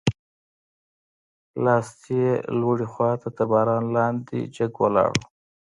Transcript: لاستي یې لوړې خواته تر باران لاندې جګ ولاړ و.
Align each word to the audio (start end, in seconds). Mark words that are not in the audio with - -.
لاستي 1.63 2.13
یې 2.23 2.33
لوړې 2.59 2.87
خواته 2.93 3.29
تر 3.37 3.45
باران 3.51 3.83
لاندې 3.95 4.37
جګ 4.55 4.71
ولاړ 4.81 5.11
و. 5.17 5.21